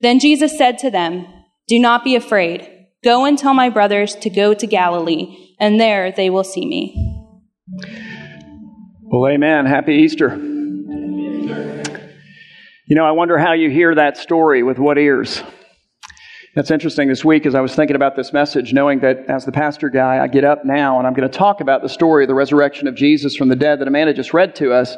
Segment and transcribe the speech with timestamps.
[0.00, 1.26] Then Jesus said to them,
[1.68, 2.68] Do not be afraid.
[3.02, 7.24] Go and tell my brothers to go to Galilee, and there they will see me.
[9.02, 9.66] Well, amen.
[9.66, 10.34] Happy Easter.
[12.88, 15.42] You know, I wonder how you hear that story with what ears.
[16.54, 19.52] That's interesting this week as I was thinking about this message, knowing that as the
[19.52, 22.28] pastor guy, I get up now and I'm going to talk about the story of
[22.28, 24.96] the resurrection of Jesus from the dead that Amanda just read to us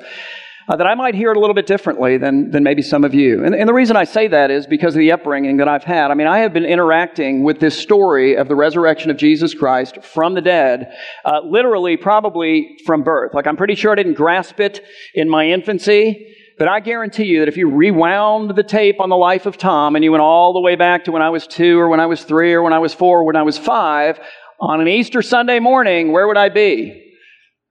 [0.69, 3.15] uh, that I might hear it a little bit differently than, than maybe some of
[3.15, 3.43] you.
[3.45, 6.11] And, and the reason I say that is because of the upbringing that I've had.
[6.11, 10.03] I mean, I have been interacting with this story of the resurrection of Jesus Christ
[10.03, 10.95] from the dead,
[11.25, 13.33] uh, literally probably from birth.
[13.33, 16.35] Like, I'm pretty sure I didn't grasp it in my infancy.
[16.59, 19.95] But I guarantee you that if you rewound the tape on the life of Tom
[19.95, 22.07] and you went all the way back to when I was two or when I
[22.07, 24.19] was three or when I was four or when I was five,
[24.61, 27.08] on an Easter Sunday morning, where would I be?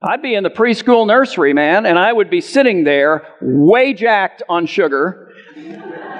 [0.00, 4.44] I'd be in the preschool nursery, man, and I would be sitting there, way jacked
[4.48, 5.32] on sugar,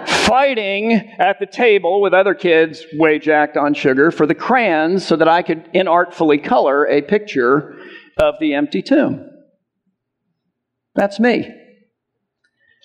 [0.06, 5.14] fighting at the table with other kids, way jacked on sugar, for the crayons so
[5.14, 7.78] that I could inartfully color a picture
[8.16, 9.30] of the empty tomb.
[10.96, 11.48] That's me.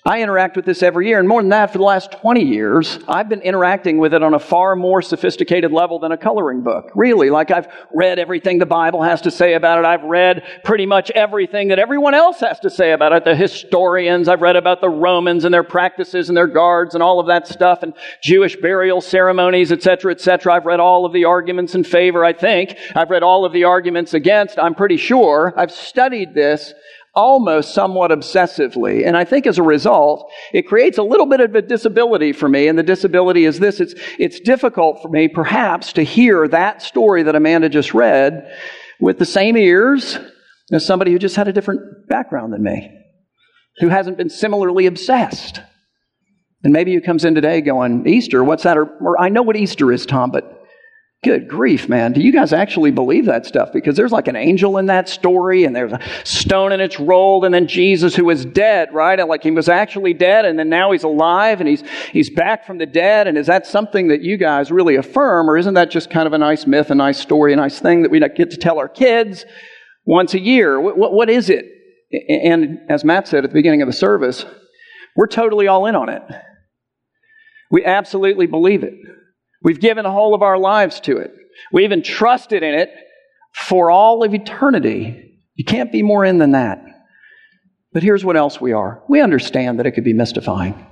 [0.06, 2.98] I interact with this every year, and more than that, for the last 20 years,
[3.08, 6.90] I've been interacting with it on a far more sophisticated level than a coloring book.
[6.94, 9.86] Really, like I've read everything the Bible has to say about it.
[9.86, 13.24] I've read pretty much everything that everyone else has to say about it.
[13.24, 17.18] The historians, I've read about the Romans and their practices and their guards and all
[17.18, 20.52] of that stuff, and Jewish burial ceremonies, etc., etc.
[20.52, 22.76] I've read all of the arguments in favor, I think.
[22.94, 25.54] I've read all of the arguments against, I'm pretty sure.
[25.56, 26.74] I've studied this
[27.14, 29.06] almost somewhat obsessively.
[29.06, 32.48] And I think as a result, it creates a little bit of a disability for
[32.48, 32.68] me.
[32.68, 33.80] And the disability is this.
[33.80, 38.50] It's, it's difficult for me, perhaps, to hear that story that Amanda just read
[39.00, 40.18] with the same ears
[40.72, 42.90] as somebody who just had a different background than me,
[43.78, 45.60] who hasn't been similarly obsessed.
[46.62, 48.78] And maybe who comes in today going, Easter, what's that?
[48.78, 50.53] Or, or I know what Easter is, Tom, but
[51.24, 52.12] Good grief, man.
[52.12, 53.72] Do you guys actually believe that stuff?
[53.72, 57.46] Because there's like an angel in that story, and there's a stone and it's rolled,
[57.46, 59.18] and then Jesus who is dead, right?
[59.18, 61.82] And like he was actually dead, and then now he's alive, and he's,
[62.12, 63.26] he's back from the dead.
[63.26, 66.34] And is that something that you guys really affirm, or isn't that just kind of
[66.34, 68.88] a nice myth, a nice story, a nice thing that we get to tell our
[68.88, 69.46] kids
[70.04, 70.78] once a year?
[70.78, 71.64] what, what, what is it?
[72.28, 74.44] And as Matt said at the beginning of the service,
[75.16, 76.22] we're totally all in on it.
[77.70, 78.92] We absolutely believe it.
[79.64, 81.32] We've given whole of our lives to it.
[81.72, 82.90] We even trusted in it
[83.52, 85.40] for all of eternity.
[85.54, 86.84] You can't be more in than that.
[87.92, 90.86] But here's what else we are we understand that it could be mystifying.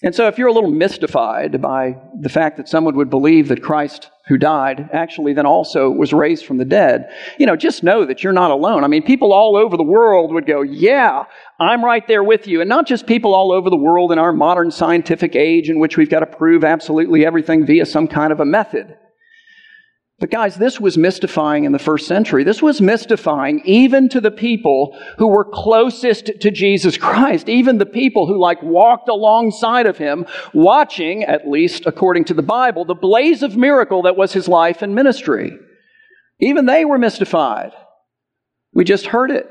[0.00, 3.64] And so, if you're a little mystified by the fact that someone would believe that
[3.64, 8.04] Christ, who died, actually then also was raised from the dead, you know, just know
[8.04, 8.84] that you're not alone.
[8.84, 11.24] I mean, people all over the world would go, Yeah,
[11.58, 12.60] I'm right there with you.
[12.60, 15.96] And not just people all over the world in our modern scientific age in which
[15.96, 18.96] we've got to prove absolutely everything via some kind of a method.
[20.20, 22.42] But guys, this was mystifying in the first century.
[22.42, 27.86] This was mystifying even to the people who were closest to Jesus Christ, even the
[27.86, 32.96] people who like walked alongside of him, watching, at least according to the Bible, the
[32.96, 35.52] blaze of miracle that was his life and ministry.
[36.40, 37.70] Even they were mystified.
[38.72, 39.48] We just heard it.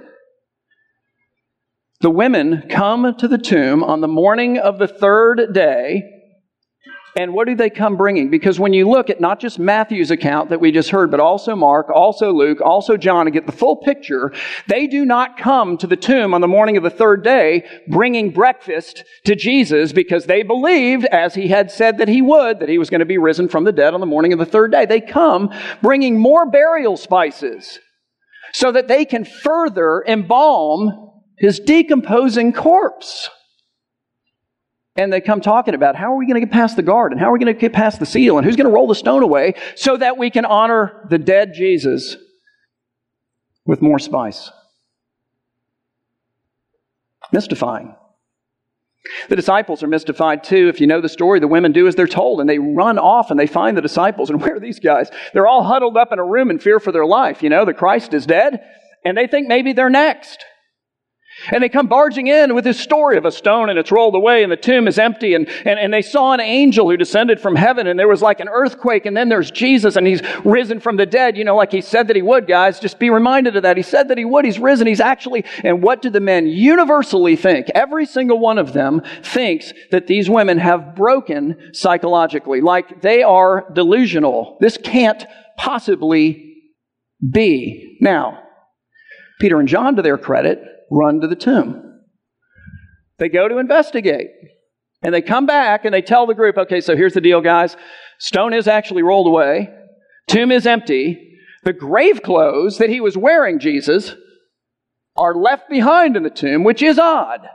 [2.01, 6.16] The women come to the tomb on the morning of the third day
[7.17, 8.29] and what do they come bringing?
[8.29, 11.55] Because when you look at not just Matthew's account that we just heard, but also
[11.55, 14.31] Mark, also Luke, also John, to get the full picture,
[14.67, 18.29] they do not come to the tomb on the morning of the third day bringing
[18.29, 22.77] breakfast to Jesus because they believed, as he had said that he would, that he
[22.77, 24.85] was going to be risen from the dead on the morning of the third day.
[24.85, 27.79] They come bringing more burial spices
[28.53, 33.31] so that they can further embalm his decomposing corpse.
[34.97, 37.21] And they come talking about how are we going to get past the guard and
[37.21, 38.95] how are we going to get past the seal and who's going to roll the
[38.95, 42.17] stone away so that we can honor the dead Jesus
[43.65, 44.51] with more spice.
[47.31, 47.95] Mystifying.
[49.29, 50.67] The disciples are mystified too.
[50.67, 53.31] If you know the story, the women do as they're told and they run off
[53.31, 54.29] and they find the disciples.
[54.29, 55.09] And where are these guys?
[55.33, 57.43] They're all huddled up in a room in fear for their life.
[57.43, 58.59] You know, the Christ is dead
[59.05, 60.43] and they think maybe they're next.
[61.51, 64.43] And they come barging in with this story of a stone and it's rolled away
[64.43, 65.33] and the tomb is empty.
[65.33, 68.39] And, and, and they saw an angel who descended from heaven and there was like
[68.39, 69.05] an earthquake.
[69.05, 72.07] And then there's Jesus and he's risen from the dead, you know, like he said
[72.07, 72.79] that he would, guys.
[72.79, 73.77] Just be reminded of that.
[73.77, 74.45] He said that he would.
[74.45, 74.87] He's risen.
[74.87, 77.67] He's actually, and what do the men universally think?
[77.75, 83.69] Every single one of them thinks that these women have broken psychologically, like they are
[83.73, 84.57] delusional.
[84.59, 85.25] This can't
[85.57, 86.55] possibly
[87.31, 87.97] be.
[88.01, 88.43] Now,
[89.39, 90.59] Peter and John, to their credit,
[90.91, 92.01] run to the tomb.
[93.19, 94.27] They go to investigate.
[95.03, 97.77] And they come back and they tell the group, okay, so here's the deal, guys.
[98.19, 99.69] Stone is actually rolled away.
[100.27, 101.39] Tomb is empty.
[101.63, 104.15] The grave clothes that he was wearing, Jesus,
[105.15, 107.47] are left behind in the tomb, which is odd.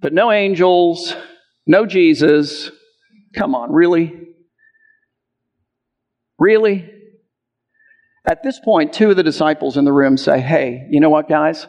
[0.00, 1.14] But no angels,
[1.66, 2.70] no Jesus.
[3.34, 4.12] Come on, really?
[6.38, 6.90] Really?
[8.26, 11.28] At this point, two of the disciples in the room say, Hey, you know what,
[11.28, 11.66] guys?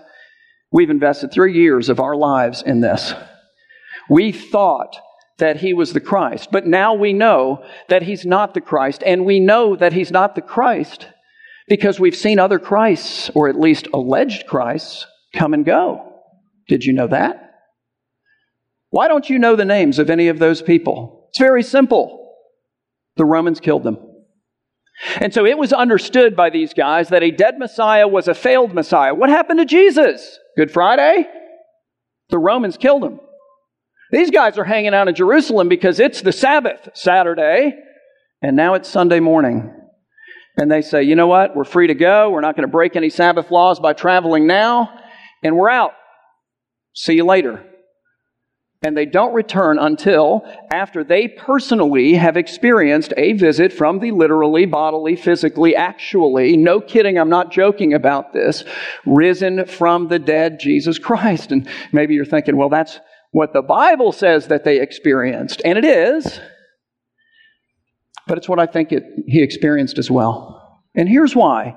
[0.76, 3.14] We've invested three years of our lives in this.
[4.10, 5.00] We thought
[5.38, 9.26] that he was the Christ, but now we know that he's not the Christ, and
[9.26, 11.08] we know that he's not the Christ
[11.70, 16.12] because we've seen other Christs, or at least alleged Christs, come and go.
[16.68, 17.54] Did you know that?
[18.90, 21.30] Why don't you know the names of any of those people?
[21.30, 22.36] It's very simple.
[23.16, 23.98] The Romans killed them.
[25.18, 28.74] And so it was understood by these guys that a dead Messiah was a failed
[28.74, 29.14] Messiah.
[29.14, 30.40] What happened to Jesus?
[30.56, 31.28] Good Friday?
[32.30, 33.20] The Romans killed him.
[34.12, 37.76] These guys are hanging out in Jerusalem because it's the Sabbath, Saturday,
[38.42, 39.74] and now it's Sunday morning.
[40.58, 41.56] And they say, you know what?
[41.56, 42.30] We're free to go.
[42.30, 44.98] We're not going to break any Sabbath laws by traveling now,
[45.44, 45.92] and we're out.
[46.94, 47.66] See you later
[48.86, 54.68] and they don't return until after they personally have experienced a visit from the literally,
[54.68, 58.64] bodily, physically, actually, no kidding, I'm not joking about this,
[59.04, 61.52] risen from the dead Jesus Christ.
[61.52, 63.00] And maybe you're thinking, well, that's
[63.32, 65.64] what the Bible says that they experienced.
[65.66, 66.40] And it is,
[68.28, 70.84] but it's what I think it, he experienced as well.
[70.94, 71.76] And here's why.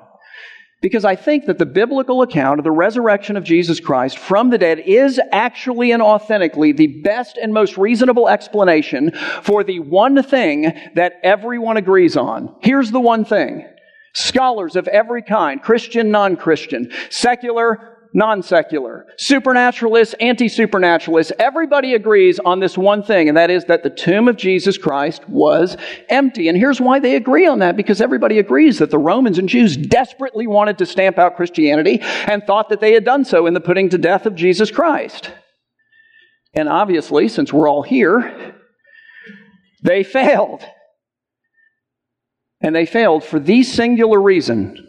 [0.81, 4.59] Because I think that the biblical account of the resurrection of Jesus Christ from the
[4.59, 9.11] dead is actually and authentically the best and most reasonable explanation
[9.43, 12.55] for the one thing that everyone agrees on.
[12.63, 13.69] Here's the one thing.
[14.15, 22.61] Scholars of every kind, Christian, non-Christian, secular, non secular, supernaturalists, anti supernaturalists, everybody agrees on
[22.61, 25.77] this one thing, and that is that the tomb of Jesus Christ was
[26.09, 26.49] empty.
[26.49, 29.77] And here's why they agree on that because everybody agrees that the Romans and Jews
[29.77, 33.61] desperately wanted to stamp out Christianity and thought that they had done so in the
[33.61, 35.33] putting to death of Jesus Christ.
[36.55, 38.55] And obviously, since we're all here,
[39.83, 40.65] they failed.
[42.61, 44.85] And they failed for the singular reason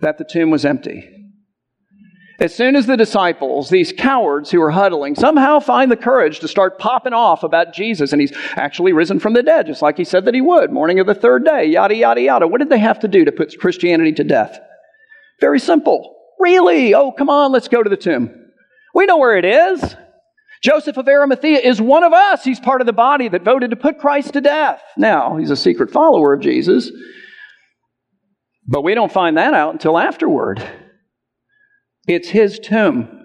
[0.00, 1.13] that the tomb was empty.
[2.40, 6.48] As soon as the disciples, these cowards who are huddling, somehow find the courage to
[6.48, 10.04] start popping off about Jesus, and he's actually risen from the dead, just like he
[10.04, 12.48] said that he would, morning of the third day, yada, yada, yada.
[12.48, 14.58] What did they have to do to put Christianity to death?
[15.40, 16.16] Very simple.
[16.40, 16.92] Really?
[16.92, 18.34] Oh, come on, let's go to the tomb.
[18.94, 19.96] We know where it is.
[20.62, 22.42] Joseph of Arimathea is one of us.
[22.42, 24.82] He's part of the body that voted to put Christ to death.
[24.96, 26.90] Now, he's a secret follower of Jesus,
[28.66, 30.66] but we don't find that out until afterward.
[32.06, 33.20] It's his tomb.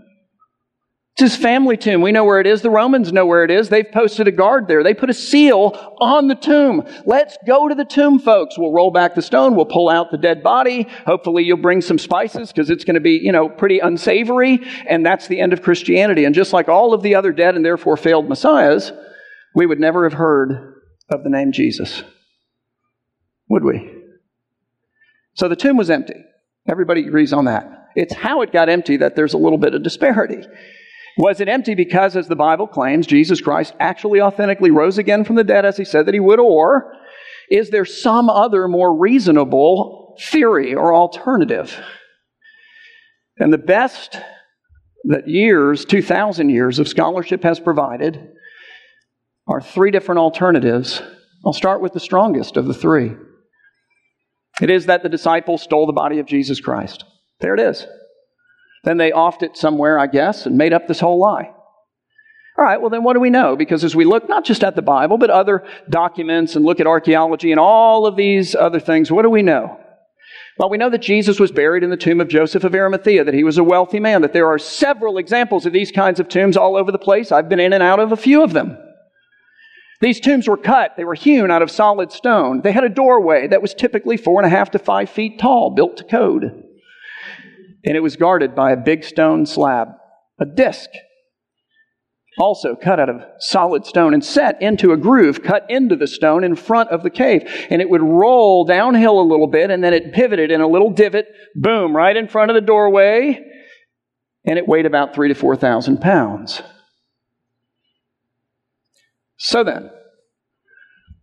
[1.14, 2.02] It's his family tomb.
[2.02, 2.62] We know where it is.
[2.62, 3.68] The Romans know where it is.
[3.68, 4.84] They've posted a guard there.
[4.84, 6.84] They put a seal on the tomb.
[7.06, 8.58] Let's go to the tomb, folks.
[8.58, 9.58] We'll roll back the stone.
[9.58, 10.88] We'll pull out the dead body.
[11.06, 14.62] Hopefully you'll bring some spices because it's going to be, you know, pretty unsavory.
[14.88, 16.24] And that's the end of Christianity.
[16.24, 18.94] And just like all of the other dead and therefore failed messiahs,
[19.54, 20.76] we would never have heard
[21.10, 22.02] of the name Jesus.
[23.50, 23.92] Would we?
[25.34, 26.24] So the tomb was empty.
[26.70, 27.88] Everybody agrees on that.
[27.96, 30.46] It's how it got empty that there's a little bit of disparity.
[31.18, 35.36] Was it empty because, as the Bible claims, Jesus Christ actually authentically rose again from
[35.36, 36.40] the dead as he said that he would?
[36.40, 36.94] Or
[37.50, 41.78] is there some other more reasonable theory or alternative?
[43.38, 44.18] And the best
[45.06, 48.30] that years, 2,000 years of scholarship has provided
[49.48, 51.02] are three different alternatives.
[51.46, 53.16] I'll start with the strongest of the three.
[54.62, 57.06] It is that the disciples stole the body of Jesus Christ.
[57.40, 57.86] There it is.
[58.84, 61.52] Then they offed it somewhere, I guess, and made up this whole lie.
[62.58, 63.56] All right, well, then what do we know?
[63.56, 66.88] Because as we look not just at the Bible, but other documents and look at
[66.88, 69.80] archaeology and all of these other things, what do we know?
[70.58, 73.34] Well, we know that Jesus was buried in the tomb of Joseph of Arimathea, that
[73.34, 76.58] he was a wealthy man, that there are several examples of these kinds of tombs
[76.58, 77.32] all over the place.
[77.32, 78.78] I've been in and out of a few of them.
[80.02, 80.94] These tombs were cut.
[80.96, 82.62] They were hewn out of solid stone.
[82.62, 85.74] They had a doorway that was typically four and a half to five feet tall,
[85.76, 86.44] built to code.
[87.86, 89.90] And it was guarded by a big stone slab,
[90.40, 90.90] a disc
[92.40, 96.44] also cut out of solid stone and set into a groove cut into the stone
[96.44, 97.44] in front of the cave.
[97.70, 100.90] And it would roll downhill a little bit and then it pivoted in a little
[100.90, 103.40] divot, boom, right in front of the doorway.
[104.46, 106.62] And it weighed about three to 4,000 pounds.
[109.40, 109.90] So then,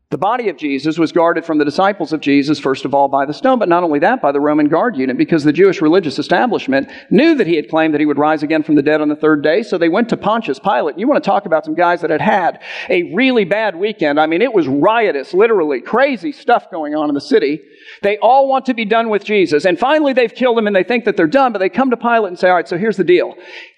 [0.08, 3.26] the body of Jesus was guarded from the disciples of Jesus, first of all, by
[3.26, 6.18] the stone, but not only that, by the Roman guard unit, because the Jewish religious
[6.18, 9.08] establishment knew that he had claimed that he would rise again from the dead on
[9.08, 10.96] the third day, so they went to Pontius Pilate.
[10.96, 14.20] You want to talk about some guys that had had a really bad weekend.
[14.20, 17.60] I mean, it was riotous, literally, crazy stuff going on in the city.
[18.02, 20.84] They all want to be done with Jesus, and finally they've killed him and they
[20.84, 22.96] think that they're done, but they come to Pilate and say, all right, so here's
[22.96, 23.34] the deal.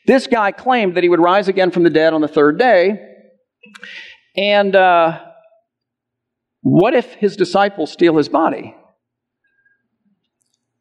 [0.07, 3.01] This guy claimed that he would rise again from the dead on the third day,
[4.39, 5.21] and, uh,
[6.63, 8.75] what if his disciples steal his body?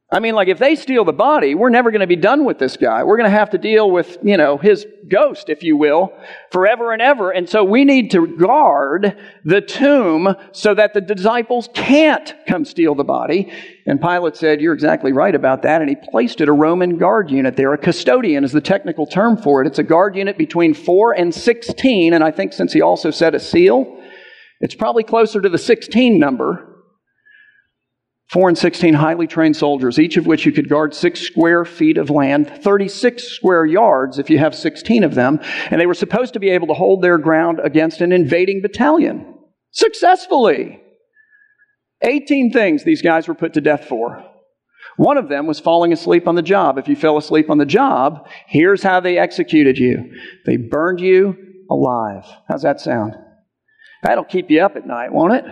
[0.09, 2.59] I mean, like, if they steal the body, we're never going to be done with
[2.59, 3.03] this guy.
[3.03, 6.17] We're going to have to deal with, you know, his ghost, if you will,
[6.49, 7.31] forever and ever.
[7.31, 12.95] And so we need to guard the tomb so that the disciples can't come steal
[12.95, 13.51] the body.
[13.85, 15.81] And Pilate said, You're exactly right about that.
[15.81, 17.73] And he placed it a Roman guard unit there.
[17.73, 19.67] A custodian is the technical term for it.
[19.67, 22.13] It's a guard unit between 4 and 16.
[22.13, 24.01] And I think since he also said a seal,
[24.61, 26.76] it's probably closer to the 16 number.
[28.29, 31.97] Four and 16 highly trained soldiers, each of which you could guard six square feet
[31.97, 35.39] of land, 36 square yards if you have 16 of them,
[35.71, 39.33] and they were supposed to be able to hold their ground against an invading battalion.
[39.71, 40.81] Successfully.
[42.01, 44.23] 18 things these guys were put to death for.
[44.97, 46.77] One of them was falling asleep on the job.
[46.77, 50.11] If you fell asleep on the job, here's how they executed you.
[50.45, 51.37] They burned you
[51.69, 52.25] alive.
[52.49, 53.15] How's that sound?
[54.03, 55.45] That'll keep you up at night, won't it?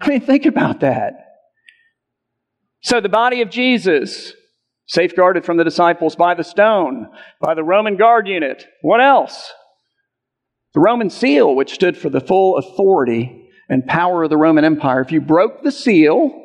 [0.00, 1.31] I mean, think about that.
[2.82, 4.32] So the body of Jesus,
[4.86, 7.08] safeguarded from the disciples by the stone,
[7.40, 8.66] by the Roman guard unit.
[8.82, 9.52] What else?
[10.74, 15.00] The Roman seal, which stood for the full authority and power of the Roman Empire.
[15.00, 16.38] If you broke the seal,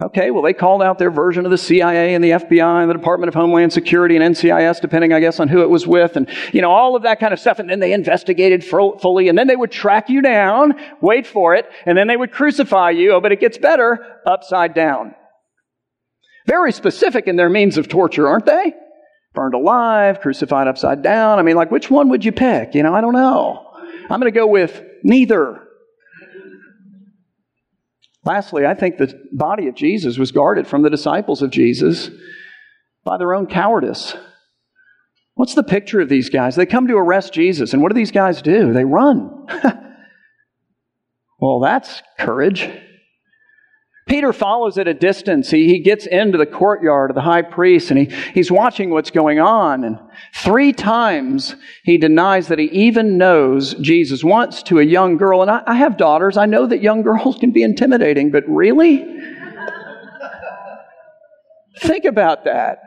[0.00, 2.94] Okay, well, they called out their version of the CIA and the FBI and the
[2.94, 6.28] Department of Homeland Security and NCIS, depending, I guess, on who it was with, and,
[6.52, 7.60] you know, all of that kind of stuff.
[7.60, 11.66] And then they investigated fully, and then they would track you down, wait for it,
[11.86, 13.12] and then they would crucify you.
[13.12, 15.14] Oh, but it gets better, upside down.
[16.46, 18.74] Very specific in their means of torture, aren't they?
[19.34, 21.38] Burned alive, crucified upside down.
[21.38, 22.74] I mean, like, which one would you pick?
[22.74, 23.66] You know, I don't know.
[24.10, 25.60] I'm going to go with neither.
[28.24, 32.10] Lastly, I think the body of Jesus was guarded from the disciples of Jesus
[33.04, 34.14] by their own cowardice.
[35.34, 36.54] What's the picture of these guys?
[36.54, 38.72] They come to arrest Jesus, and what do these guys do?
[38.72, 39.46] They run.
[41.40, 42.68] well, that's courage.
[44.12, 45.50] Peter follows at a distance.
[45.50, 49.10] He, he gets into the courtyard of the high priest and he, he's watching what's
[49.10, 49.84] going on.
[49.84, 49.98] And
[50.34, 54.22] three times he denies that he even knows Jesus.
[54.22, 56.36] Once to a young girl, and I, I have daughters.
[56.36, 59.18] I know that young girls can be intimidating, but really?
[61.80, 62.80] Think about that.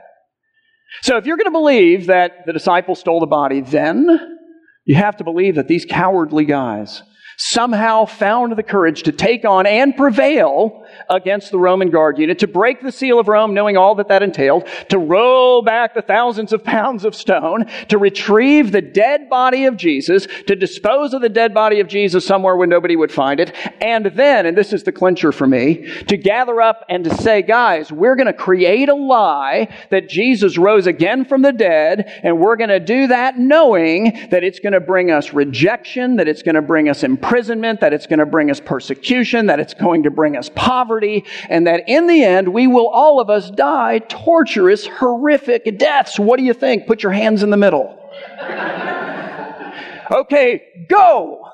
[1.02, 4.44] So if you're going to believe that the disciples stole the body, then
[4.86, 7.02] you have to believe that these cowardly guys
[7.48, 12.48] somehow found the courage to take on and prevail against the Roman guard unit, to
[12.48, 16.54] break the seal of Rome, knowing all that that entailed, to roll back the thousands
[16.54, 21.30] of pounds of stone, to retrieve the dead body of Jesus, to dispose of the
[21.30, 24.82] dead body of Jesus somewhere where nobody would find it, and then, and this is
[24.82, 28.90] the clincher for me, to gather up and to say, guys, we're going to create
[28.90, 33.38] a lie that Jesus rose again from the dead, and we're going to do that
[33.38, 37.35] knowing that it's going to bring us rejection, that it's going to bring us imprisonment,
[37.82, 41.24] that it's going to bring us persecution, that it's going to bring us poverty, poverty,
[41.50, 46.20] and that in the end, we will all of us die torturous, horrific deaths.
[46.20, 46.88] What do you think?
[46.88, 47.98] Put your hands in the middle.
[50.12, 51.50] okay, go!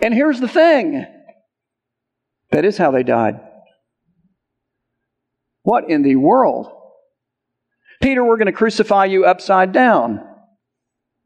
[0.00, 1.06] And here's the thing
[2.50, 3.40] that is how they died.
[5.62, 6.72] What in the world?
[8.02, 10.20] Peter, we're going to crucify you upside down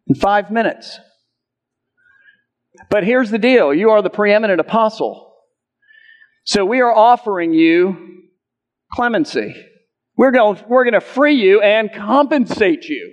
[0.06, 0.98] in five minutes.
[2.90, 5.32] But here's the deal you are the preeminent apostle.
[6.44, 8.24] So we are offering you
[8.92, 9.54] clemency.
[10.16, 13.12] We're going, we're going to free you and compensate you.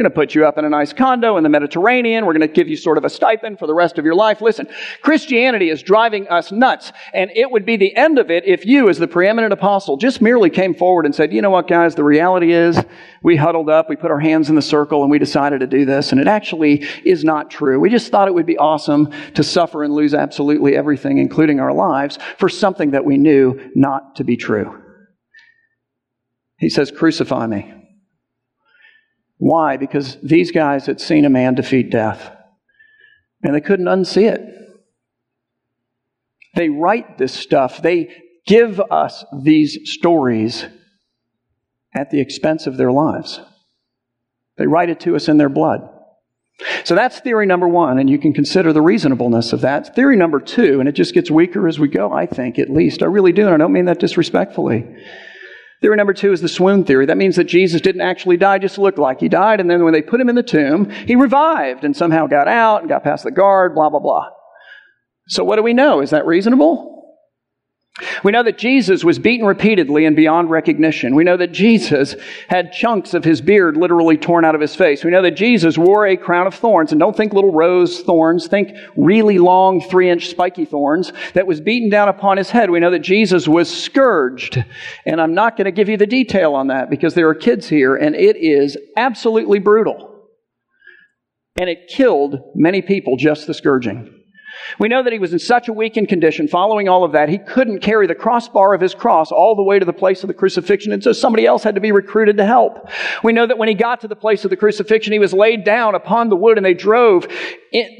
[0.00, 2.24] We're going to put you up in a nice condo in the Mediterranean.
[2.24, 4.40] We're going to give you sort of a stipend for the rest of your life.
[4.40, 4.66] Listen,
[5.02, 8.88] Christianity is driving us nuts, and it would be the end of it if you,
[8.88, 12.02] as the preeminent apostle, just merely came forward and said, you know what, guys, the
[12.02, 12.82] reality is
[13.22, 15.84] we huddled up, we put our hands in the circle, and we decided to do
[15.84, 17.78] this, and it actually is not true.
[17.78, 21.74] We just thought it would be awesome to suffer and lose absolutely everything, including our
[21.74, 24.82] lives, for something that we knew not to be true.
[26.56, 27.74] He says, crucify me.
[29.40, 29.78] Why?
[29.78, 32.30] Because these guys had seen a man defeat death,
[33.42, 34.42] and they couldn't unsee it.
[36.54, 38.14] They write this stuff, they
[38.46, 40.66] give us these stories
[41.94, 43.40] at the expense of their lives.
[44.58, 45.88] They write it to us in their blood.
[46.84, 49.94] So that's theory number one, and you can consider the reasonableness of that.
[49.94, 53.02] Theory number two, and it just gets weaker as we go, I think, at least.
[53.02, 54.86] I really do, and I don't mean that disrespectfully.
[55.80, 57.06] Theory number two is the swoon theory.
[57.06, 59.60] That means that Jesus didn't actually die, just look like he died.
[59.60, 62.80] And then when they put him in the tomb, he revived and somehow got out
[62.80, 64.28] and got past the guard, blah, blah, blah.
[65.28, 66.00] So what do we know?
[66.00, 66.99] Is that reasonable?
[68.22, 71.14] We know that Jesus was beaten repeatedly and beyond recognition.
[71.14, 72.14] We know that Jesus
[72.48, 75.04] had chunks of his beard literally torn out of his face.
[75.04, 78.46] We know that Jesus wore a crown of thorns, and don't think little rose thorns,
[78.46, 82.70] think really long three inch spiky thorns that was beaten down upon his head.
[82.70, 84.62] We know that Jesus was scourged,
[85.06, 87.68] and I'm not going to give you the detail on that because there are kids
[87.68, 90.08] here, and it is absolutely brutal.
[91.58, 94.19] And it killed many people, just the scourging.
[94.78, 97.38] We know that he was in such a weakened condition following all of that, he
[97.38, 100.34] couldn't carry the crossbar of his cross all the way to the place of the
[100.34, 102.88] crucifixion, and so somebody else had to be recruited to help.
[103.22, 105.64] We know that when he got to the place of the crucifixion, he was laid
[105.64, 107.26] down upon the wood and they drove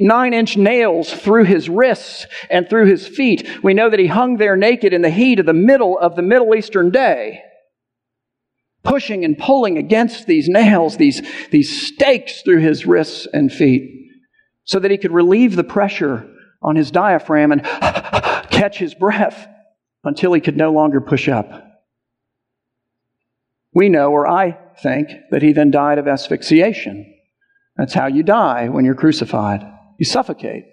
[0.00, 3.48] nine inch nails through his wrists and through his feet.
[3.62, 6.22] We know that he hung there naked in the heat of the middle of the
[6.22, 7.42] Middle Eastern day
[8.82, 14.10] pushing and pulling against these nails, these, these stakes through his wrists and feet,
[14.64, 16.26] so that he could relieve the pressure
[16.62, 17.62] on his diaphragm and
[18.50, 19.48] catch his breath
[20.04, 21.66] until he could no longer push up.
[23.72, 27.14] We know, or I think, that he then died of asphyxiation.
[27.76, 29.64] That's how you die when you're crucified.
[29.98, 30.64] You suffocate.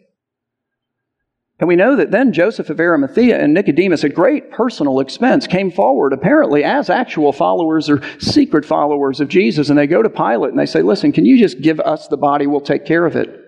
[1.60, 5.72] And we know that then Joseph of Arimathea and Nicodemus, at great personal expense, came
[5.72, 9.70] forward apparently as actual followers or secret followers of Jesus.
[9.70, 12.18] And they go to Pilate and they say, Listen, can you just give us the
[12.18, 12.46] body?
[12.46, 13.47] We'll take care of it.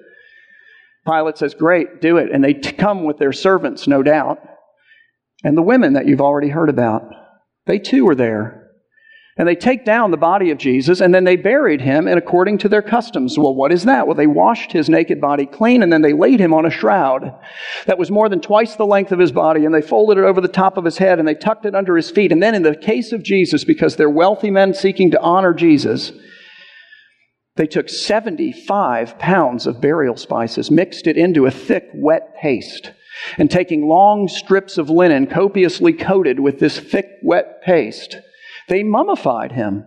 [1.09, 2.31] Pilate says, Great, do it.
[2.31, 4.39] And they t- come with their servants, no doubt.
[5.43, 7.03] And the women that you've already heard about,
[7.65, 8.59] they too were there.
[9.37, 12.57] And they take down the body of Jesus and then they buried him and according
[12.57, 13.39] to their customs.
[13.39, 14.05] Well, what is that?
[14.05, 17.39] Well, they washed his naked body clean and then they laid him on a shroud
[17.85, 20.41] that was more than twice the length of his body and they folded it over
[20.41, 22.33] the top of his head and they tucked it under his feet.
[22.33, 26.11] And then in the case of Jesus, because they're wealthy men seeking to honor Jesus,
[27.59, 32.93] they took 75 pounds of burial spices, mixed it into a thick, wet paste,
[33.37, 38.15] and taking long strips of linen copiously coated with this thick, wet paste,
[38.69, 39.83] they mummified him.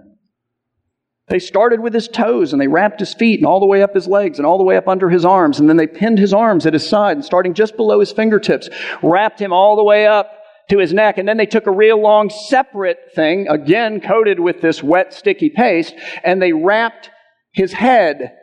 [1.28, 3.94] They started with his toes and they wrapped his feet and all the way up
[3.94, 5.58] his legs and all the way up under his arms.
[5.58, 8.68] And then they pinned his arms at his side and starting just below his fingertips,
[9.02, 10.30] wrapped him all the way up
[10.68, 11.16] to his neck.
[11.16, 15.48] And then they took a real long separate thing, again coated with this wet, sticky
[15.48, 17.08] paste, and they wrapped
[17.52, 18.36] his head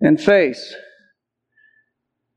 [0.00, 0.74] and face.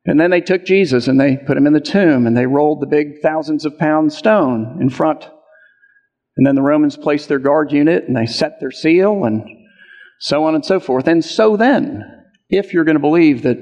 [0.06, 2.82] And then they took Jesus and they put him in the tomb and they rolled
[2.82, 5.28] the big thousands of pound stone in front.
[6.38, 9.44] And then the Romans placed their guard unit and they set their seal and
[10.20, 11.08] so on and so forth.
[11.08, 12.04] And so then,
[12.50, 13.58] if you're going to believe that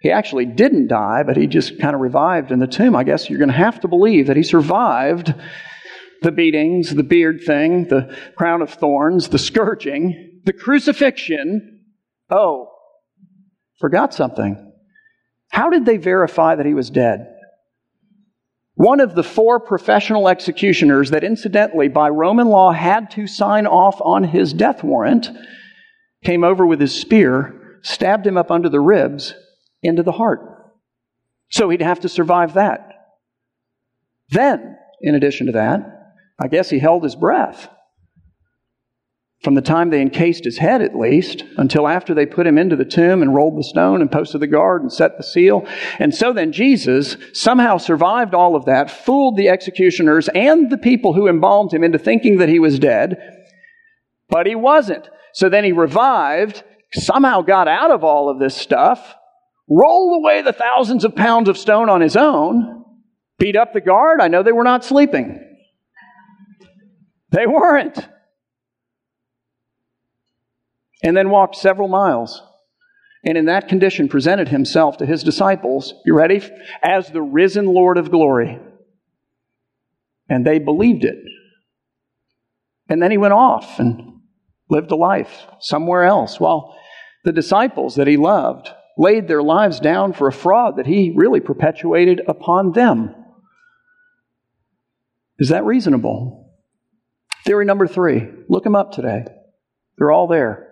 [0.00, 3.28] he actually didn't die, but he just kind of revived in the tomb, I guess
[3.28, 5.34] you're going to have to believe that he survived
[6.22, 11.84] the beatings, the beard thing, the crown of thorns, the scourging, the crucifixion,
[12.30, 12.70] oh,
[13.80, 14.72] forgot something.
[15.50, 17.26] How did they verify that he was dead?
[18.72, 24.00] One of the four professional executioners that incidentally by Roman law had to sign off
[24.00, 25.28] on his death warrant
[26.24, 29.34] came over with his spear, stabbed him up under the ribs
[29.82, 30.40] into the heart.
[31.50, 32.88] So he'd have to survive that.
[34.30, 37.68] Then, in addition to that, I guess he held his breath
[39.42, 42.74] from the time they encased his head at least until after they put him into
[42.74, 45.64] the tomb and rolled the stone and posted the guard and set the seal.
[46.00, 51.12] And so then Jesus somehow survived all of that, fooled the executioners and the people
[51.12, 53.16] who embalmed him into thinking that he was dead,
[54.28, 55.08] but he wasn't.
[55.32, 59.14] So then he revived, somehow got out of all of this stuff,
[59.70, 62.84] rolled away the thousands of pounds of stone on his own,
[63.38, 64.20] beat up the guard.
[64.20, 65.44] I know they were not sleeping.
[67.30, 68.08] They weren't.
[71.02, 72.42] And then walked several miles.
[73.24, 76.42] And in that condition, presented himself to his disciples, you ready?
[76.82, 78.58] As the risen Lord of glory.
[80.28, 81.18] And they believed it.
[82.88, 84.20] And then he went off and
[84.70, 86.76] lived a life somewhere else while
[87.24, 91.40] the disciples that he loved laid their lives down for a fraud that he really
[91.40, 93.14] perpetuated upon them.
[95.38, 96.52] Is that reasonable?
[97.44, 99.24] Theory number three look them up today.
[99.96, 100.67] They're all there.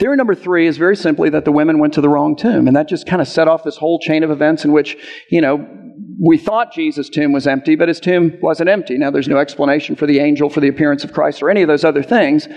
[0.00, 2.66] Theory number three is very simply that the women went to the wrong tomb.
[2.66, 4.96] And that just kind of set off this whole chain of events in which,
[5.28, 5.68] you know,
[6.18, 8.96] we thought Jesus' tomb was empty, but his tomb wasn't empty.
[8.96, 11.68] Now, there's no explanation for the angel, for the appearance of Christ, or any of
[11.68, 12.48] those other things.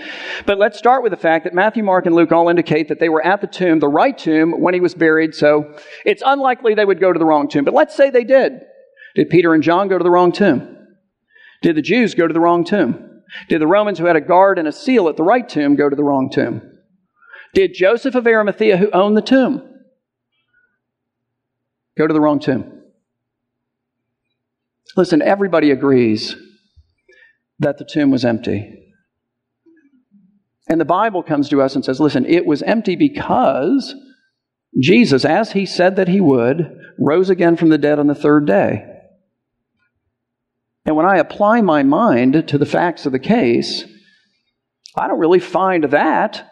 [0.46, 3.10] But let's start with the fact that Matthew, Mark, and Luke all indicate that they
[3.10, 5.34] were at the tomb, the right tomb, when he was buried.
[5.34, 7.66] So it's unlikely they would go to the wrong tomb.
[7.66, 8.52] But let's say they did.
[9.16, 10.78] Did Peter and John go to the wrong tomb?
[11.60, 13.22] Did the Jews go to the wrong tomb?
[13.50, 15.90] Did the Romans who had a guard and a seal at the right tomb go
[15.90, 16.70] to the wrong tomb?
[17.54, 19.62] Did Joseph of Arimathea, who owned the tomb,
[21.96, 22.82] go to the wrong tomb?
[24.96, 26.36] Listen, everybody agrees
[27.60, 28.92] that the tomb was empty.
[30.68, 33.94] And the Bible comes to us and says, listen, it was empty because
[34.80, 38.46] Jesus, as he said that he would, rose again from the dead on the third
[38.46, 38.84] day.
[40.84, 43.84] And when I apply my mind to the facts of the case,
[44.96, 46.50] I don't really find that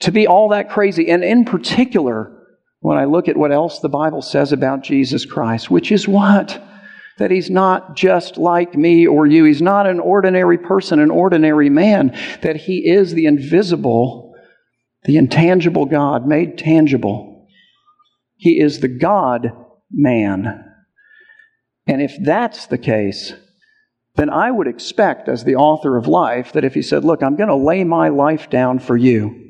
[0.00, 1.10] to be all that crazy.
[1.10, 2.32] And in particular,
[2.80, 6.62] when I look at what else the Bible says about Jesus Christ, which is what?
[7.18, 9.44] that he's not just like me or you.
[9.44, 14.34] He's not an ordinary person, an ordinary man, that he is the invisible,
[15.04, 17.46] the intangible God made tangible.
[18.36, 19.52] He is the God
[19.90, 20.64] man.
[21.86, 23.32] And if that's the case,
[24.14, 27.36] then I would expect, as the author of life, that if he said, Look, I'm
[27.36, 29.47] going to lay my life down for you,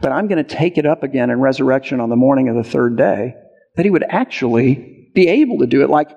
[0.00, 2.68] but I'm going to take it up again in resurrection on the morning of the
[2.68, 3.34] third day,
[3.76, 5.90] that he would actually be able to do it.
[5.90, 6.10] Like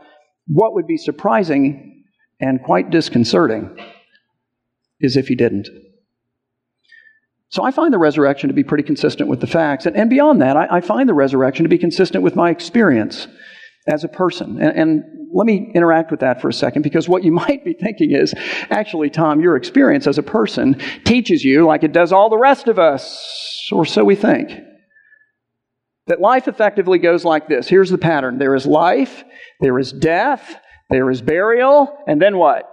[0.48, 2.04] what would be surprising
[2.40, 3.78] and quite disconcerting
[5.00, 5.68] is if he didn't.
[7.50, 9.86] So I find the resurrection to be pretty consistent with the facts.
[9.86, 13.28] And, and beyond that, I, I, find the resurrection to be consistent with my experience
[13.90, 14.62] as a person.
[14.62, 17.74] And, and let me interact with that for a second because what you might be
[17.74, 18.34] thinking is
[18.70, 22.68] actually, Tom, your experience as a person teaches you, like it does all the rest
[22.68, 24.52] of us, or so we think,
[26.08, 27.68] that life effectively goes like this.
[27.68, 29.24] Here's the pattern there is life,
[29.62, 30.56] there is death,
[30.90, 32.66] there is burial, and then what?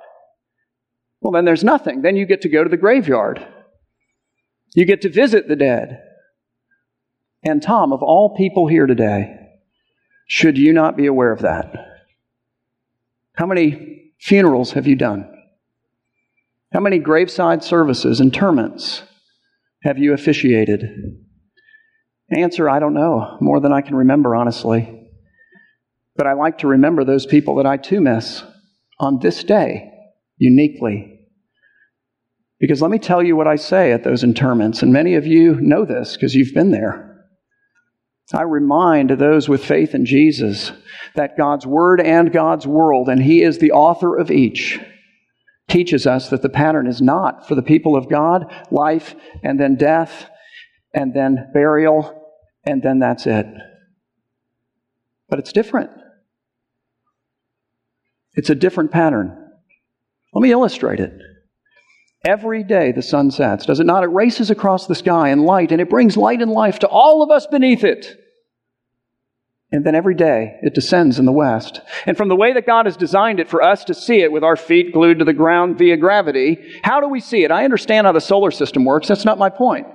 [1.21, 2.03] Well, then there's nothing.
[2.03, 3.47] Then you get to go to the graveyard.
[4.75, 6.01] You get to visit the dead.
[7.43, 9.46] And Tom, of all people here today,
[10.27, 11.73] should you not be aware of that?
[13.35, 15.33] How many funerals have you done?
[16.73, 19.03] How many graveside services, interments
[19.83, 20.85] have you officiated?
[22.31, 25.09] Answer, I don't know, more than I can remember, honestly.
[26.17, 28.43] But I like to remember those people that I too miss
[28.99, 29.93] on this day,
[30.39, 31.21] uniquely.
[32.59, 35.61] Because let me tell you what I say at those interments, and many of you
[35.61, 37.16] know this because you've been there.
[38.35, 40.73] I remind those with faith in Jesus
[41.15, 44.81] that God's Word and God's world, and He is the author of each,
[45.69, 49.77] teaches us that the pattern is not for the people of God life and then
[49.77, 50.29] death
[50.93, 52.23] and then burial
[52.65, 53.47] and then that's it.
[55.29, 55.91] But it's different.
[58.35, 59.37] It's a different pattern.
[60.35, 61.13] Let me illustrate it.
[62.27, 64.03] Every day the sun sets, does it not?
[64.03, 67.23] It races across the sky in light, and it brings light and life to all
[67.23, 68.21] of us beneath it.
[69.71, 71.81] And then every day it descends in the west.
[72.05, 74.43] And from the way that God has designed it for us to see it with
[74.43, 77.53] our feet glued to the ground via gravity, how do we see it?
[77.53, 79.07] I understand how the solar system works.
[79.07, 79.87] That's not my point.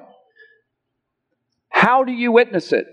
[1.68, 2.86] How do you witness it?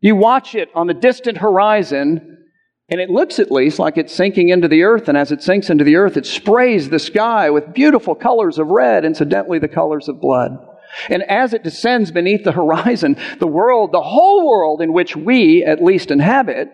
[0.00, 2.37] You watch it on the distant horizon
[2.88, 5.68] and it looks at least like it's sinking into the earth, and as it sinks
[5.68, 10.08] into the earth, it sprays the sky with beautiful colors of red, incidentally, the colors
[10.08, 10.52] of blood.
[11.10, 15.62] And as it descends beneath the horizon, the world, the whole world in which we
[15.64, 16.70] at least inhabit,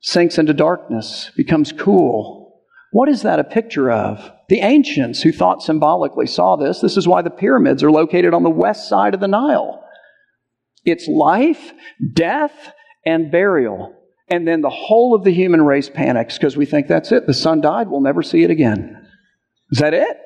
[0.00, 2.62] sinks into darkness, becomes cool.
[2.90, 4.32] What is that a picture of?
[4.48, 6.80] The ancients who thought symbolically saw this.
[6.80, 9.82] This is why the pyramids are located on the west side of the Nile.
[10.84, 11.72] It's life,
[12.12, 12.72] death,
[13.06, 13.94] and burial.
[14.28, 17.26] And then the whole of the human race panics because we think that's it.
[17.26, 17.88] The sun died.
[17.88, 19.06] We'll never see it again.
[19.70, 20.16] Is that it?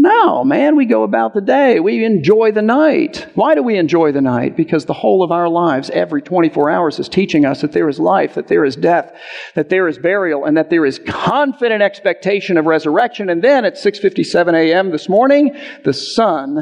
[0.00, 1.80] No, man, we go about the day.
[1.80, 3.26] We enjoy the night.
[3.34, 4.56] Why do we enjoy the night?
[4.56, 7.98] Because the whole of our lives, every 24 hours, is teaching us that there is
[7.98, 9.12] life, that there is death,
[9.56, 13.28] that there is burial, and that there is confident expectation of resurrection.
[13.28, 14.92] And then at 6.57 a.m.
[14.92, 16.58] this morning, the sun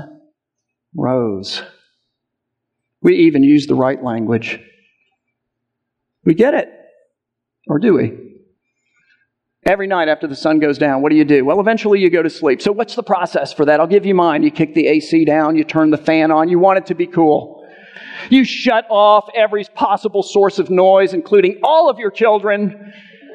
[0.95, 1.63] rose.
[3.03, 4.61] We even use the right language.
[6.27, 6.69] We get it.
[7.69, 8.27] Or do we?
[9.65, 11.45] Every night after the sun goes down, what do you do?
[11.45, 12.63] Well, eventually you go to sleep.
[12.63, 13.81] So, what's the process for that?
[13.81, 14.43] I'll give you mine.
[14.43, 17.07] You kick the AC down, you turn the fan on, you want it to be
[17.07, 17.67] cool.
[18.31, 22.93] You shut off every possible source of noise, including all of your children,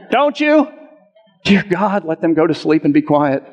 [0.10, 0.68] don't you?
[1.44, 3.44] Dear God, let them go to sleep and be quiet.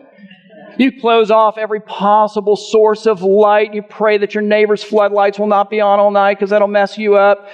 [0.78, 3.74] You close off every possible source of light.
[3.74, 6.96] You pray that your neighbor's floodlights will not be on all night because that'll mess
[6.96, 7.48] you up.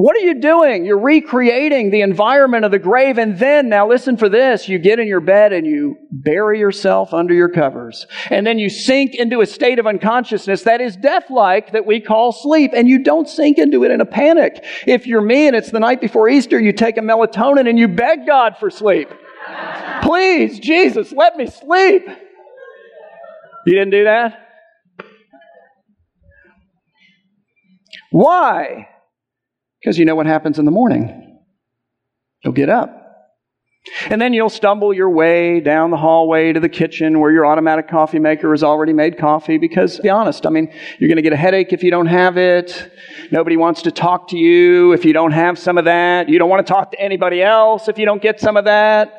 [0.00, 0.86] What are you doing?
[0.86, 3.18] You're recreating the environment of the grave.
[3.18, 7.12] And then, now listen for this, you get in your bed and you bury yourself
[7.12, 8.06] under your covers.
[8.30, 12.32] And then you sink into a state of unconsciousness that is death-like that we call
[12.32, 12.70] sleep.
[12.74, 14.64] And you don't sink into it in a panic.
[14.86, 17.86] If you're me and it's the night before Easter, you take a melatonin and you
[17.86, 19.10] beg God for sleep.
[20.00, 22.06] Please, Jesus, let me sleep.
[23.66, 24.48] You didn't do that?
[28.10, 28.88] Why?
[29.80, 31.38] Because you know what happens in the morning.
[32.44, 33.00] You'll get up.
[34.10, 37.88] And then you'll stumble your way down the hallway to the kitchen where your automatic
[37.88, 41.22] coffee maker has already made coffee because, to be honest, I mean, you're going to
[41.22, 42.92] get a headache if you don't have it.
[43.32, 46.28] Nobody wants to talk to you if you don't have some of that.
[46.28, 49.14] You don't want to talk to anybody else if you don't get some of that.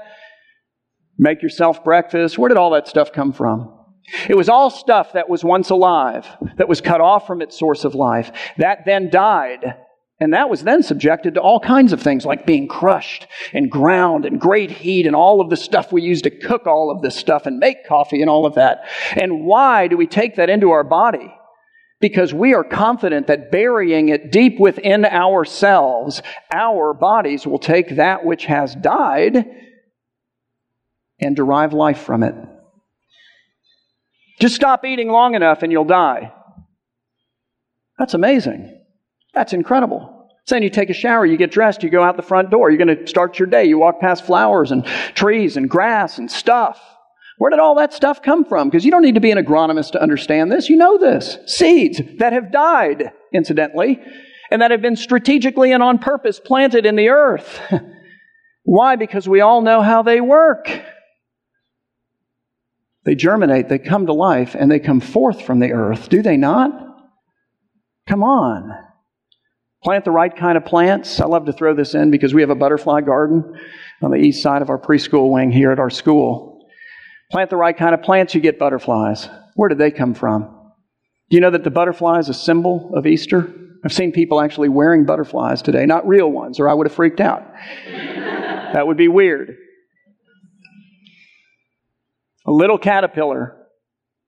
[1.17, 2.37] Make yourself breakfast.
[2.37, 3.73] Where did all that stuff come from?
[4.29, 7.83] It was all stuff that was once alive, that was cut off from its source
[7.83, 9.75] of life, that then died
[10.21, 14.23] and that was then subjected to all kinds of things like being crushed and ground
[14.23, 17.15] and great heat and all of the stuff we use to cook all of this
[17.15, 18.87] stuff and make coffee and all of that.
[19.19, 21.33] And why do we take that into our body?
[21.99, 26.21] Because we are confident that burying it deep within ourselves,
[26.53, 29.43] our bodies will take that which has died
[31.19, 32.35] and derive life from it.
[34.39, 36.31] Just stop eating long enough and you'll die.
[37.97, 38.77] That's amazing.
[39.33, 40.10] That's incredible.
[40.47, 42.83] Saying you take a shower, you get dressed, you go out the front door, you're
[42.83, 46.81] going to start your day, you walk past flowers and trees and grass and stuff.
[47.37, 48.69] Where did all that stuff come from?
[48.69, 50.69] Because you don't need to be an agronomist to understand this.
[50.69, 51.37] You know this.
[51.47, 53.99] Seeds that have died, incidentally,
[54.51, 57.59] and that have been strategically and on purpose planted in the earth.
[58.63, 58.95] Why?
[58.95, 60.69] Because we all know how they work.
[63.05, 66.09] They germinate, they come to life, and they come forth from the earth.
[66.09, 66.71] Do they not?
[68.07, 68.71] Come on.
[69.83, 71.19] Plant the right kind of plants.
[71.19, 73.59] I love to throw this in because we have a butterfly garden
[74.01, 76.67] on the east side of our preschool wing here at our school.
[77.31, 79.27] Plant the right kind of plants, you get butterflies.
[79.55, 80.43] Where did they come from?
[81.29, 83.51] Do you know that the butterfly is a symbol of Easter?
[83.83, 87.19] I've seen people actually wearing butterflies today, not real ones, or I would have freaked
[87.19, 87.43] out.
[87.87, 89.55] that would be weird.
[92.45, 93.57] A little caterpillar,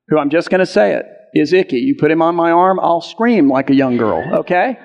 [0.07, 1.77] who I'm just going to say it, is icky.
[1.77, 4.77] You put him on my arm, I'll scream like a young girl, okay?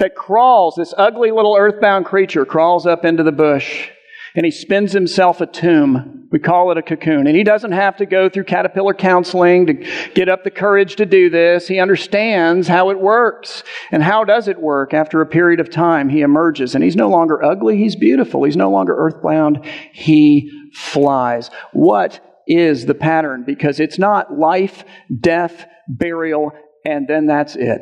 [0.00, 3.90] That crawls, this ugly little earthbound creature crawls up into the bush
[4.34, 6.28] and he spins himself a tomb.
[6.30, 7.26] We call it a cocoon.
[7.26, 9.74] And he doesn't have to go through caterpillar counseling to
[10.14, 11.66] get up the courage to do this.
[11.66, 13.64] He understands how it works.
[13.90, 14.94] And how does it work?
[14.94, 17.76] After a period of time, he emerges and he's no longer ugly.
[17.76, 18.44] He's beautiful.
[18.44, 19.64] He's no longer earthbound.
[19.92, 21.50] He flies.
[21.72, 23.42] What is the pattern?
[23.44, 24.84] Because it's not life,
[25.20, 26.52] death, burial,
[26.84, 27.80] and then that's it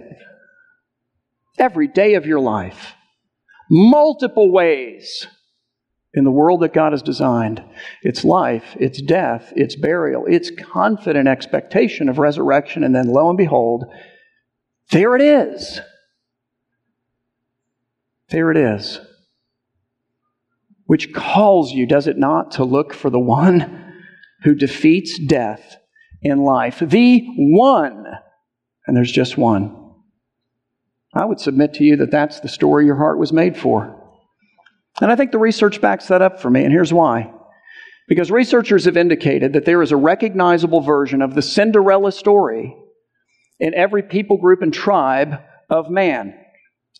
[1.59, 2.95] every day of your life,
[3.71, 5.27] multiple ways
[6.15, 7.63] in the world that God has designed.
[8.03, 13.39] It's life, it's death, it's burial, it's confident expectation of resurrection, and then lo and
[13.39, 13.85] behold,
[14.91, 15.81] there it is.
[18.31, 19.01] There it is.
[20.87, 23.95] Which calls you, does it not, to look for the one
[24.43, 25.77] who defeats death
[26.23, 26.79] in life?
[26.81, 28.07] The one.
[28.87, 29.88] And there's just one.
[31.15, 33.95] I would submit to you that that's the story your heart was made for.
[35.01, 37.33] And I think the research backs that up for me, and here's why.
[38.09, 42.75] Because researchers have indicated that there is a recognizable version of the Cinderella story
[43.61, 45.41] in every people group and tribe
[45.71, 46.35] of man.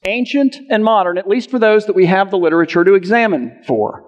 [0.05, 4.08] Ancient and modern, at least for those that we have the literature to examine for.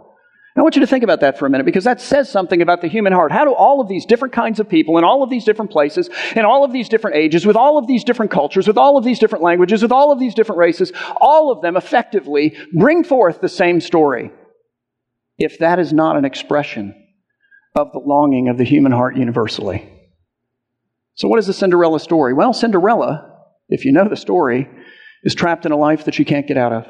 [0.57, 2.81] I want you to think about that for a minute because that says something about
[2.81, 3.31] the human heart.
[3.31, 6.11] How do all of these different kinds of people in all of these different places,
[6.35, 9.05] in all of these different ages, with all of these different cultures, with all of
[9.05, 13.41] these different languages, with all of these different races, all of them effectively bring forth
[13.41, 14.33] the same story?
[15.39, 16.95] If that is not an expression
[17.77, 19.89] of the longing of the human heart universally.
[21.15, 22.35] So, what is the Cinderella story?
[22.35, 23.37] Well, Cinderella,
[23.69, 24.69] if you know the story,
[25.23, 26.87] is trapped in a life that she can't get out of.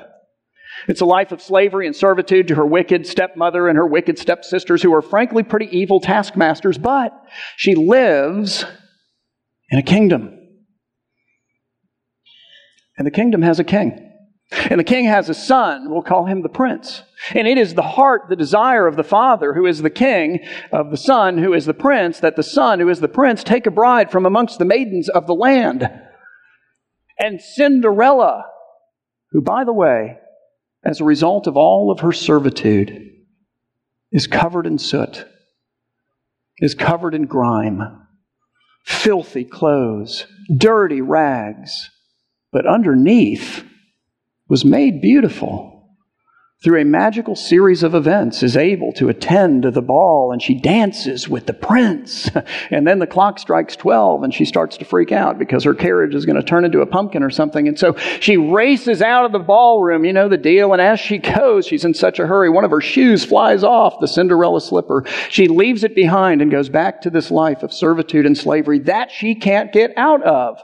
[0.89, 4.83] It's a life of slavery and servitude to her wicked stepmother and her wicked stepsisters,
[4.83, 7.13] who are frankly pretty evil taskmasters, but
[7.57, 8.65] she lives
[9.71, 10.37] in a kingdom.
[12.97, 14.07] And the kingdom has a king.
[14.69, 15.91] And the king has a son.
[15.91, 17.03] We'll call him the prince.
[17.35, 20.41] And it is the heart, the desire of the father, who is the king,
[20.73, 23.67] of the son, who is the prince, that the son, who is the prince, take
[23.67, 25.89] a bride from amongst the maidens of the land.
[27.17, 28.45] And Cinderella,
[29.31, 30.19] who, by the way,
[30.85, 33.11] as a result of all of her servitude,
[34.13, 35.25] is covered in soot,
[36.59, 38.07] is covered in grime,
[38.85, 41.91] filthy clothes, dirty rags,
[42.51, 43.65] but underneath
[44.49, 45.70] was made beautiful
[46.63, 51.27] through a magical series of events, is able to attend the ball and she dances
[51.29, 52.29] with the prince.
[52.71, 56.15] And then the clock strikes 12 and she starts to freak out because her carriage
[56.15, 57.69] is going to turn into a pumpkin or something.
[57.69, 60.73] And so she races out of the ballroom, you know the deal.
[60.73, 62.51] And as she goes, she's in such a hurry.
[62.51, 65.05] One of her shoes flies off, the Cinderella slipper.
[65.29, 69.11] She leaves it behind and goes back to this life of servitude and slavery that
[69.11, 70.61] she can't get out of.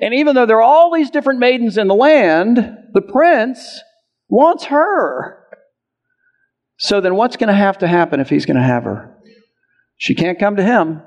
[0.00, 2.56] And even though there are all these different maidens in the land,
[2.92, 3.80] the prince
[4.28, 5.42] wants her.
[6.78, 9.16] So then what's going to have to happen if he's going to have her?
[9.96, 11.02] She can't come to him.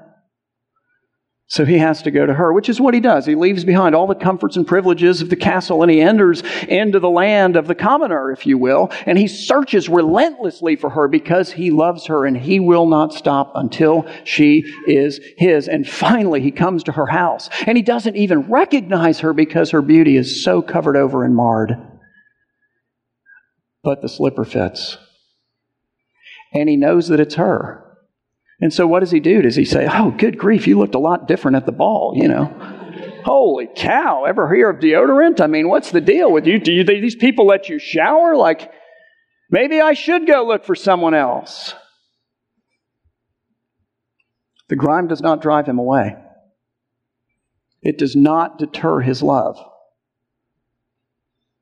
[1.51, 3.25] So he has to go to her, which is what he does.
[3.25, 6.99] He leaves behind all the comforts and privileges of the castle and he enters into
[6.99, 11.51] the land of the commoner, if you will, and he searches relentlessly for her because
[11.51, 15.67] he loves her and he will not stop until she is his.
[15.67, 19.81] And finally he comes to her house and he doesn't even recognize her because her
[19.81, 21.88] beauty is so covered over and marred
[23.83, 24.97] but the slipper fits.
[26.53, 27.85] And he knows that it's her.
[28.61, 29.41] And so what does he do?
[29.41, 32.27] Does he say, Oh, good grief, you looked a lot different at the ball, you
[32.27, 32.45] know?
[33.23, 35.39] Holy cow, ever hear of deodorant?
[35.39, 36.59] I mean, what's the deal with you?
[36.59, 38.35] Do you, do these people let you shower?
[38.35, 38.71] Like,
[39.49, 41.73] maybe I should go look for someone else.
[44.67, 46.15] The grime does not drive him away.
[47.81, 49.57] It does not deter his love.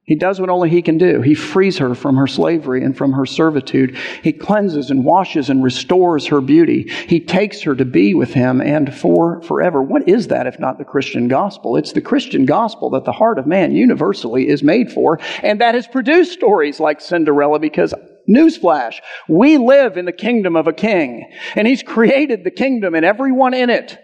[0.08, 1.22] He does what only he can do.
[1.22, 3.98] He frees her from her slavery and from her servitude.
[4.24, 6.90] He cleanses and washes and restores her beauty.
[7.08, 9.82] He takes her to be with him and for forever.
[9.82, 11.76] What is that if not the Christian gospel?
[11.76, 15.76] It's the Christian gospel that the heart of man universally is made for and that
[15.76, 17.94] has produced stories like Cinderella because
[18.30, 19.02] Newsflash.
[19.28, 23.54] We live in the kingdom of a king, and he's created the kingdom and everyone
[23.54, 23.98] in it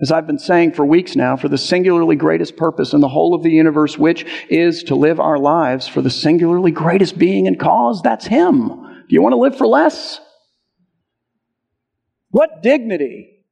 [0.00, 3.34] as I've been saying for weeks now, for the singularly greatest purpose in the whole
[3.34, 7.58] of the universe, which is to live our lives for the singularly greatest being and
[7.58, 8.68] cause, that's Him.
[8.68, 10.20] Do you want to live for less?
[12.30, 13.44] What dignity!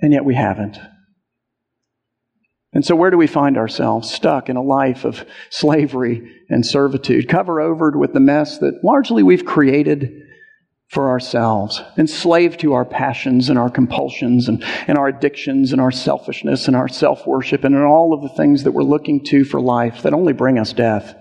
[0.00, 0.78] And yet we haven't.
[2.72, 4.10] And so, where do we find ourselves?
[4.10, 9.22] Stuck in a life of slavery and servitude, cover overed with the mess that largely
[9.22, 10.22] we've created
[10.88, 15.90] for ourselves, enslaved to our passions and our compulsions and, and our addictions and our
[15.90, 19.60] selfishness and our self worship and all of the things that we're looking to for
[19.60, 21.14] life that only bring us death.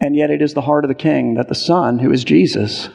[0.00, 2.88] And yet, it is the heart of the king that the Son, who is Jesus,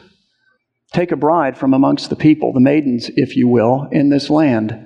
[0.92, 4.84] take a bride from amongst the people, the maidens, if you will, in this land.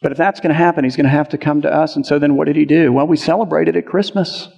[0.00, 1.96] But if that's going to happen, he's going to have to come to us.
[1.96, 2.92] And so then what did he do?
[2.92, 4.48] Well, we celebrated at Christmas.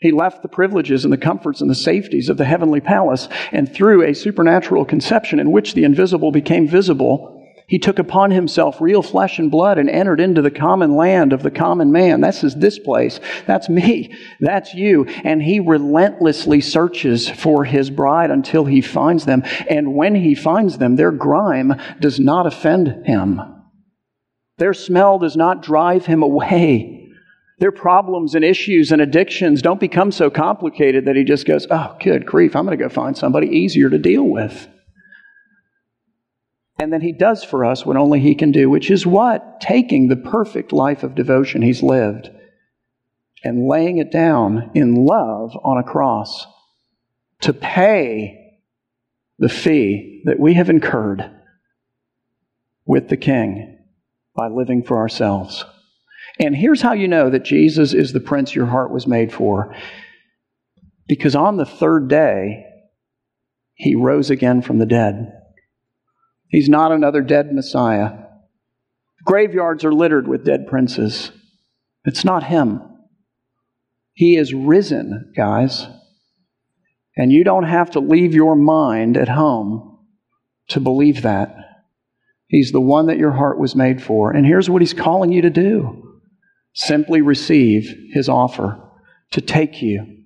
[0.00, 3.72] He left the privileges and the comforts and the safeties of the heavenly palace, and
[3.72, 7.34] through a supernatural conception in which the invisible became visible,
[7.68, 11.42] he took upon himself real flesh and blood and entered into the common land of
[11.42, 12.22] the common man.
[12.22, 13.20] That's this place.
[13.46, 14.14] That's me.
[14.40, 15.04] That's you.
[15.04, 19.42] And he relentlessly searches for his bride until he finds them.
[19.68, 23.42] And when he finds them, their grime does not offend him.
[24.56, 27.07] Their smell does not drive him away.
[27.58, 31.96] Their problems and issues and addictions don't become so complicated that he just goes, oh,
[32.00, 34.68] good grief, I'm going to go find somebody easier to deal with.
[36.78, 39.60] And then he does for us what only he can do, which is what?
[39.60, 42.30] Taking the perfect life of devotion he's lived
[43.42, 46.46] and laying it down in love on a cross
[47.40, 48.60] to pay
[49.38, 51.28] the fee that we have incurred
[52.84, 53.78] with the king
[54.34, 55.64] by living for ourselves.
[56.40, 59.74] And here's how you know that Jesus is the prince your heart was made for.
[61.08, 62.64] Because on the third day,
[63.74, 65.32] he rose again from the dead.
[66.48, 68.10] He's not another dead Messiah.
[69.24, 71.32] Graveyards are littered with dead princes.
[72.04, 72.82] It's not him.
[74.14, 75.86] He is risen, guys.
[77.16, 79.98] And you don't have to leave your mind at home
[80.68, 81.54] to believe that.
[82.46, 84.30] He's the one that your heart was made for.
[84.30, 86.07] And here's what he's calling you to do
[86.80, 88.80] Simply receive his offer
[89.32, 90.18] to take you,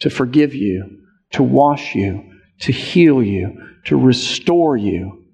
[0.00, 2.22] to forgive you, to wash you,
[2.60, 5.24] to heal you, to restore you.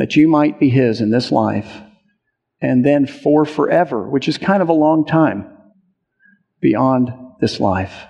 [0.00, 1.82] that you might be His in this life,
[2.58, 5.46] and then for forever, which is kind of a long time
[6.58, 8.06] beyond this life,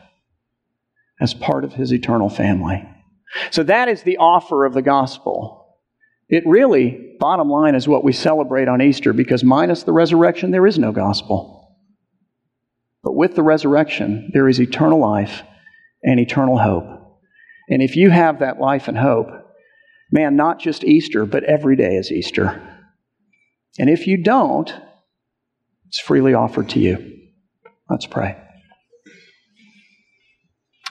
[1.21, 2.89] as part of His eternal family.
[3.51, 5.60] So that is the offer of the gospel.
[6.31, 10.67] It really, bottom line, is what we celebrate on Easter because minus the resurrection, there
[10.67, 11.77] is no gospel.
[13.03, 15.43] But with the resurrection, there is eternal life
[16.03, 16.85] and eternal hope.
[17.69, 19.29] And if you have that life and hope,
[20.13, 22.63] man, not just Easter, but every day is Easter.
[23.79, 24.73] And if you don't,
[25.89, 27.19] it's freely offered to you.
[27.89, 28.37] Let's pray.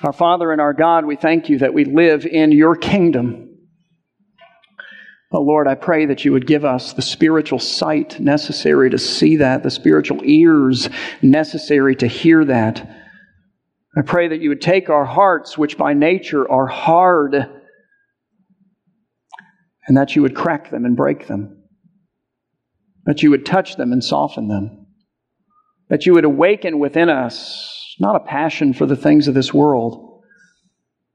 [0.03, 3.49] Our Father and our God, we thank you that we live in your kingdom.
[5.32, 9.38] Oh Lord, I pray that you would give us the spiritual sight necessary to see
[9.38, 10.89] that, the spiritual ears
[11.21, 12.89] necessary to hear that.
[13.95, 17.36] I pray that you would take our hearts, which by nature are hard,
[19.88, 21.63] and that you would crack them and break them.
[23.05, 24.88] That you would touch them and soften them.
[25.89, 30.23] That you would awaken within us not a passion for the things of this world,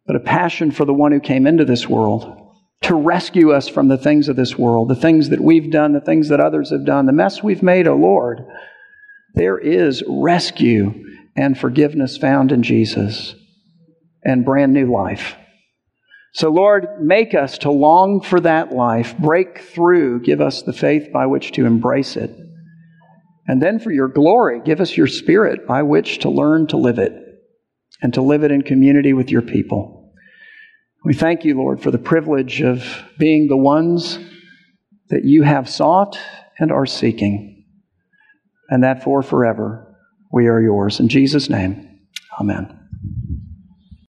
[0.07, 2.44] but a passion for the one who came into this world
[2.85, 6.01] to rescue us from the things of this world, the things that we've done, the
[6.01, 8.47] things that others have done, the mess we've made, O oh Lord.
[9.35, 10.93] There is rescue
[11.35, 13.35] and forgiveness found in Jesus
[14.23, 15.37] and brand new life.
[16.35, 21.13] So, Lord, make us to long for that life, break through, give us the faith
[21.13, 22.37] by which to embrace it.
[23.47, 26.99] And then for your glory, give us your spirit by which to learn to live
[26.99, 27.13] it
[28.03, 30.04] and to live it in community with your people.
[31.05, 32.83] We thank you, Lord, for the privilege of
[33.19, 34.19] being the ones
[35.11, 36.19] that you have sought
[36.59, 37.67] and are seeking,
[38.71, 39.95] and that for forever
[40.33, 41.01] we are yours.
[41.01, 42.01] In Jesus' name,
[42.41, 42.84] amen.